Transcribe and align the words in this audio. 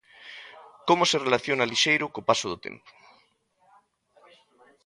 Como 0.87 1.03
se 1.11 1.21
relaciona 1.25 1.69
Lixeiro 1.69 2.05
co 2.13 2.27
paso 2.29 2.47
do 2.51 2.61
tempo? 2.65 2.89